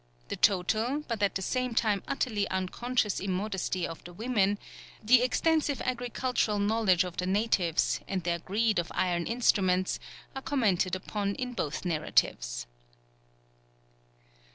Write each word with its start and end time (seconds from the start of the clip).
The 0.29 0.35
total, 0.35 1.03
but 1.07 1.21
at 1.21 1.35
the 1.35 1.43
same 1.43 1.75
time 1.75 2.01
utterly 2.07 2.49
unconscious 2.49 3.19
immodesty 3.19 3.87
of 3.87 4.03
the 4.03 4.13
women, 4.13 4.57
the 5.03 5.21
extensive 5.21 5.79
agricultural 5.81 6.57
knowledge 6.57 7.03
of 7.03 7.17
the 7.17 7.27
natives, 7.27 7.99
and 8.07 8.23
their 8.23 8.39
greed 8.39 8.79
of 8.79 8.91
iron 8.95 9.27
instruments, 9.27 9.99
are 10.35 10.41
commented 10.41 10.95
upon 10.95 11.35
in 11.35 11.53
both 11.53 11.85
narratives. 11.85 12.65